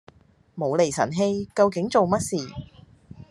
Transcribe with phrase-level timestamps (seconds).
[0.55, 2.35] 無厘神氣，究竟做乜事？